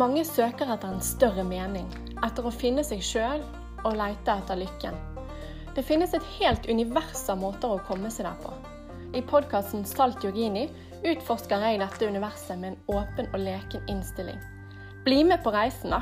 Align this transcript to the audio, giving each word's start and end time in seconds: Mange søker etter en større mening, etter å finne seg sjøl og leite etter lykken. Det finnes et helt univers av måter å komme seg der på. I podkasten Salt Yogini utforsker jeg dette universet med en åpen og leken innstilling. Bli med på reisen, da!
Mange 0.00 0.22
søker 0.24 0.70
etter 0.72 0.88
en 0.88 1.02
større 1.04 1.42
mening, 1.44 1.84
etter 2.24 2.46
å 2.48 2.52
finne 2.54 2.80
seg 2.86 3.02
sjøl 3.04 3.42
og 3.84 3.98
leite 3.98 4.32
etter 4.32 4.56
lykken. 4.56 4.94
Det 5.76 5.84
finnes 5.84 6.14
et 6.16 6.30
helt 6.38 6.64
univers 6.64 7.26
av 7.28 7.42
måter 7.42 7.74
å 7.74 7.82
komme 7.84 8.08
seg 8.12 8.24
der 8.24 8.38
på. 8.40 8.54
I 9.12 9.20
podkasten 9.28 9.84
Salt 9.84 10.24
Yogini 10.24 10.64
utforsker 11.04 11.60
jeg 11.66 11.82
dette 11.82 12.08
universet 12.08 12.56
med 12.56 12.72
en 12.72 12.96
åpen 12.96 13.28
og 13.34 13.44
leken 13.44 13.84
innstilling. 13.92 14.40
Bli 15.04 15.20
med 15.28 15.44
på 15.44 15.52
reisen, 15.52 15.92
da! 15.92 16.00